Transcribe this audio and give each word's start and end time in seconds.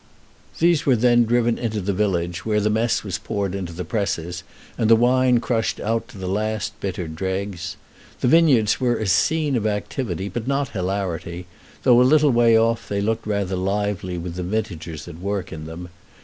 These 0.57 0.87
were 0.87 0.95
then 0.95 1.25
driven 1.25 1.59
into 1.59 1.79
the 1.79 1.93
village, 1.93 2.43
where 2.43 2.59
the 2.59 2.71
mess 2.71 3.03
was 3.03 3.19
poured 3.19 3.53
into 3.53 3.71
the 3.71 3.85
presses, 3.85 4.41
and 4.75 4.89
the 4.89 4.95
wine 4.95 5.39
crushed 5.39 5.79
out 5.79 6.07
to 6.07 6.17
the 6.17 6.27
last 6.27 6.73
bitter 6.79 7.07
dregs. 7.07 7.77
The 8.19 8.27
vineyards 8.27 8.79
were 8.81 8.97
a 8.97 9.05
scene 9.05 9.55
of 9.55 9.67
activity, 9.67 10.27
but 10.27 10.47
not 10.47 10.69
hilarity, 10.69 11.45
though 11.83 12.01
a 12.01 12.01
little 12.01 12.31
way 12.31 12.57
off 12.57 12.89
they 12.89 12.99
looked 13.01 13.27
rather 13.27 13.55
lively 13.55 14.17
with 14.17 14.33
the 14.33 14.41
vintagers 14.43 15.07
at 15.07 15.19
work 15.19 15.53
in 15.53 15.67
them. 15.67 15.87